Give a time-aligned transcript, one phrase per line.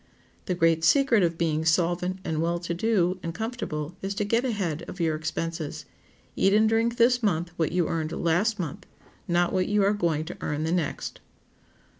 [0.45, 4.43] The great secret of being solvent and well to do and comfortable is to get
[4.43, 5.85] ahead of your expenses.
[6.35, 8.87] Eat and drink this month what you earned last month,
[9.27, 11.19] not what you are going to earn the next.